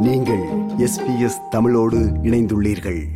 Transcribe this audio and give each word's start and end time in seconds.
நீங்கள் 0.00 0.42
எஸ்பிஎஸ் 0.78 1.48
தமிழோடு 1.50 1.98
இணைந்துள்ளீர்கள். 1.98 3.06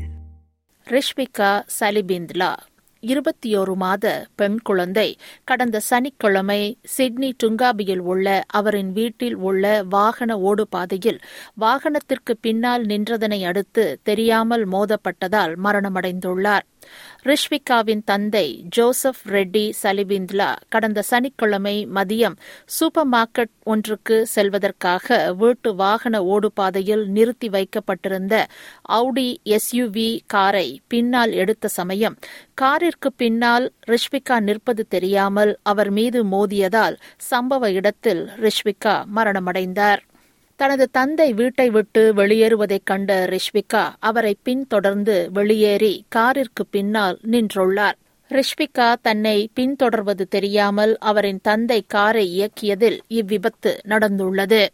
ரிஷ்விகா 0.86 1.62
சலிபிந்த்லா. 1.80 2.56
இருபத்தியோரு 3.02 3.74
மாத 3.74 4.26
பெண் 4.36 4.58
குழந்தை. 4.60 5.08
கடந்த 5.44 5.80
சனிக்கிழமை 5.80 6.78
சிட்னி 6.96 7.34
டுங்காபியில் 7.44 8.02
உள்ள 8.12 8.44
அவரின் 8.46 8.92
வீட்டில் 8.92 9.34
உள்ள 9.34 9.82
வாகன 9.88 10.36
ஓடுபாதையில் 10.38 11.20
வாகனத்திற்கு 11.60 12.34
பின்னால் 12.40 12.86
நின்றதனை 12.86 13.44
அடுத்து 13.44 14.00
தெரியாமல் 14.02 14.68
மோதப்பட்டதால் 14.68 15.54
மரணமடைந்துள்ளார். 15.64 16.66
ரிஷ்விகாவின் 17.24 18.02
தந்தை 18.04 18.44
ஜோசப் 18.76 19.22
ரெட்டி 19.26 19.72
சலிபிந்த்லா 19.82 20.56
கடந்த 20.68 21.02
சனிக்கிழமை 21.02 21.74
மதியம் 21.94 22.36
சூப்பர் 22.64 23.08
மார்க்கெட் 23.12 23.52
ஒன்றுக்கு 23.64 24.26
செல்வதற்காக 24.34 25.32
வீட்டு 25.32 25.74
வாகன 25.74 26.20
ஓடுபாதையில் 26.24 27.06
நிறுத்தி 27.06 27.48
வைக்கப்பட்டிருந்த 27.48 28.46
அவுடி 28.82 29.40
எஸ்யூவி 29.56 30.20
காரை 30.26 30.80
பின்னால் 30.88 31.32
எடுத்த 31.32 31.68
சமயம் 31.68 32.16
காரிற்கு 32.88 33.10
பின்னால் 33.16 33.64
ரிஷ்விகா 33.86 34.40
நிற்பது 34.40 34.82
தெரியாமல் 34.88 35.50
அவர் 35.62 35.90
மீது 35.90 36.18
மோதியதால் 36.24 36.96
சம்பவ 37.30 37.70
இடத்தில் 37.72 38.22
ரிஷ்விகா 38.40 38.94
மரணமடைந்தார். 39.16 40.00
தனது 40.60 40.84
தந்தை 40.90 41.26
வீட்டை 41.32 41.70
விட்டு 41.70 42.02
வெளியேறுவதைக் 42.16 42.84
கண்ட 42.84 43.10
ரிஷ்விகா 43.26 43.82
அவரை 43.98 44.36
பின்தொடர்ந்து 44.42 45.16
வெளியேறி 45.32 46.04
காரிற்கு 46.08 46.66
பின்னால் 46.70 47.18
நின்றுள்ளார். 47.30 47.98
ரிஷ்பிகா 48.30 48.94
தன்னை 49.02 49.50
பின்தொடர்வது 49.56 50.24
தெரியாமல் 50.28 50.96
அவரின் 51.00 51.38
தந்தை 51.42 51.84
காரை 51.86 52.24
இயக்கியதில் 52.28 52.98
இவ்விபத்து 53.08 53.70
நடந்துள்ளது. 53.88 54.66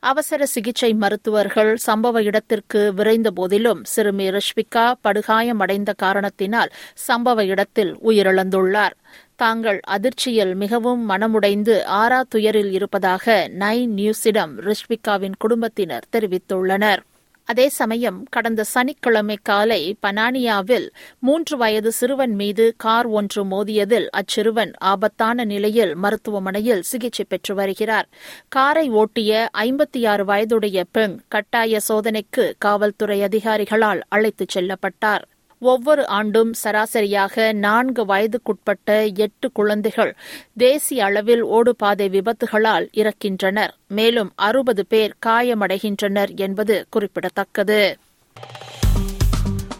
அவசர 0.00 0.46
சிகிச்சை 0.46 0.94
மருத்துவர்கள் 0.94 1.76
சம்பவ 1.86 2.22
இடத்திற்கு 2.22 2.92
விரைந்த 2.94 3.30
போதிலும் 3.30 3.84
சிறுமி 3.84 4.28
ரிஷ்பிகா 4.30 4.92
படுகாயமடைந்த 5.08 5.92
காரணத்தினால் 5.96 6.72
சம்பவ 7.08 7.44
இடத்தில் 7.44 7.98
உயிரிழந்துள்ளார். 8.04 8.96
தாங்கள் 9.36 9.80
அதிர்ச்சியில் 9.86 10.54
மிகவும் 10.54 11.10
மனமுடைந்து 11.10 11.74
ஆறா 12.02 12.22
துயரில் 12.28 12.72
இருப்பதாக 12.72 13.48
நைன் 13.58 13.92
நியூஸிடம் 13.96 14.54
ரிஷ்பிகாவின் 14.68 15.36
குடும்பத்தினர் 15.38 16.08
தெரிவித்துள்ளனர். 16.16 17.02
அதே 17.48 17.68
சமயம் 17.68 18.22
கடந்த 18.30 18.64
சனிக்கிழமை 18.64 19.36
காலை 19.42 19.96
பனானியாவில் 20.06 20.86
மூன்று 21.18 21.56
வயது 21.56 21.92
சிறுவன் 21.92 22.34
மீது 22.34 22.74
கார் 22.76 23.06
ஒன்று 23.06 23.42
மோதியதில் 23.44 24.08
அச்சிறுவன் 24.10 24.72
ஆபத்தான 24.78 25.44
நிலையில் 25.44 25.94
மருத்துவமனையில் 25.94 26.82
சிகிச்சை 26.82 27.24
பெற்று 27.28 27.54
வருகிறார். 27.54 28.08
காரை 28.48 28.88
ஓட்டிய 28.88 29.48
ஐம்பத்தி 29.58 30.08
ஆறு 30.08 30.24
வயதுடைய 30.24 30.84
பெண் 30.92 31.16
கட்டாய 31.28 31.80
சோதனைக்கு 31.88 32.54
காவல்துறை 32.58 33.20
அதிகாரிகளால் 33.20 34.02
அழைத்துச் 34.08 34.58
செல்லப்பட்டார். 34.58 35.24
ஒவ்வொரு 35.58 36.06
ஆண்டும் 36.06 36.52
சராசரியாக 36.52 37.52
நான்கு 37.52 38.06
வயதுக்குட்பட்ட 38.06 39.16
எட்டு 39.16 39.52
குழந்தைகள் 39.52 40.16
தேசிய 40.56 41.04
அளவில் 41.04 41.44
ஓடுபாதை 41.44 42.08
விபத்துகளால் 42.08 42.88
இறக்கின்றனர். 42.94 43.70
மேலும் 43.88 44.32
அறுபது 44.34 44.86
பேர் 44.86 45.14
காயமடைகின்றனர் 45.26 46.36
என்பது 46.36 46.86
குறிப்பிடத்தக்கது. 46.90 47.96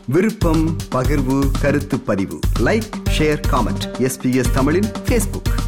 விருப்பம் 0.06 0.76
பகிர்வு 0.92 1.50
கருத்து 1.60 2.00
பதிவு. 2.00 2.38
லைக் 2.60 2.88
ஷேர் 3.18 3.40
காமெண்ட் 3.50 3.86
எஸ்பிஎஸ் 3.98 4.52
தமிழின் 4.54 4.84
பேஸ்புக் 5.08 5.65